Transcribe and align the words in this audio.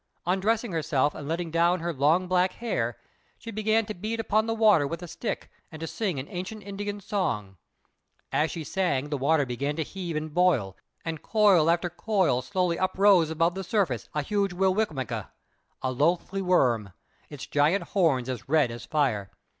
Undressing 0.25 0.71
herself, 0.71 1.13
and 1.13 1.27
letting 1.27 1.51
down 1.51 1.79
her 1.79 1.93
long 1.93 2.25
black 2.27 2.53
hair, 2.53 2.97
she 3.37 3.51
began 3.51 3.85
to 3.85 3.93
beat 3.93 4.19
upon 4.19 4.47
the 4.47 4.53
water 4.55 4.87
with 4.87 5.03
a 5.03 5.07
stick 5.07 5.51
and 5.71 5.79
to 5.79 5.85
sing 5.85 6.17
an 6.17 6.27
ancient 6.31 6.63
Indian 6.63 6.99
song. 6.99 7.55
As 8.31 8.49
she 8.49 8.63
sang, 8.63 9.09
the 9.09 9.17
water 9.19 9.45
began 9.45 9.75
to 9.75 9.83
heave 9.83 10.15
and 10.15 10.33
boil, 10.33 10.75
and 11.05 11.21
coil 11.21 11.69
after 11.69 11.87
coil 11.87 12.41
slowly 12.41 12.79
uprose 12.79 13.29
above 13.29 13.53
the 13.53 13.63
surface 13.63 14.09
a 14.15 14.23
huge 14.23 14.53
Wi 14.53 14.69
will 14.75 14.87
mekq', 14.87 15.29
a 15.83 15.91
loathly 15.91 16.41
worm, 16.41 16.93
its 17.29 17.45
great 17.45 17.83
horns 17.83 18.27
as 18.27 18.49
red 18.49 18.71
as 18.71 18.85
fire. 18.85 19.29